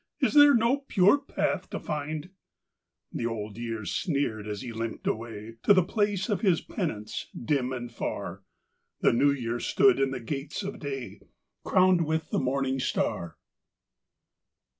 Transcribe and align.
Is 0.19 0.33
there 0.33 0.55
no 0.55 0.77
pure 0.77 1.19
path 1.19 1.69
to 1.69 1.79
find?" 1.79 2.31
The 3.13 3.27
Old 3.27 3.55
Year 3.55 3.85
sneered 3.85 4.47
as 4.47 4.63
he 4.63 4.73
limped 4.73 5.05
away 5.05 5.57
To 5.61 5.75
the 5.75 5.83
place 5.83 6.27
of 6.27 6.41
his 6.41 6.59
penance 6.59 7.27
dim 7.39 7.71
and 7.71 7.91
far. 7.93 8.41
The 9.01 9.13
New 9.13 9.29
Year 9.29 9.59
stood 9.59 9.99
in 9.99 10.09
the 10.09 10.19
gates 10.19 10.63
of 10.63 10.79
day, 10.79 11.19
Crowned 11.63 12.07
with 12.07 12.31
the 12.31 12.39
morning 12.39 12.79
star. 12.79 13.37